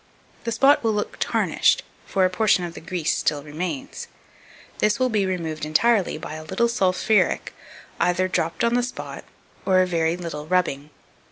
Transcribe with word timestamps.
The 0.45 0.51
spot 0.51 0.83
will 0.83 0.93
look 0.93 1.17
tarnished, 1.19 1.83
for 2.07 2.25
a 2.25 2.29
portion 2.31 2.65
of 2.65 2.73
the 2.73 2.79
grease 2.81 3.15
still 3.15 3.43
remains: 3.43 4.07
this 4.79 4.97
will 4.97 5.09
be 5.09 5.27
removed 5.27 5.63
entirely 5.63 6.17
by 6.17 6.33
a 6.33 6.43
little 6.43 6.67
sulphuric 6.67 7.53
ether 8.03 8.27
dropped 8.27 8.63
on 8.63 8.73
the 8.73 8.81
spot, 8.81 9.23
and 9.63 9.75
a 9.75 9.85
very 9.85 10.17
little 10.17 10.47
rubbing. 10.47 10.89